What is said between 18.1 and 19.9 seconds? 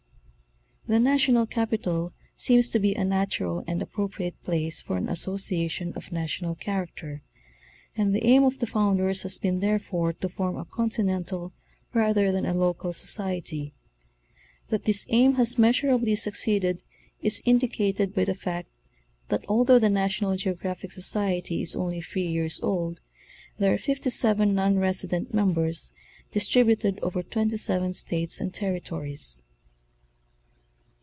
by the fact that although the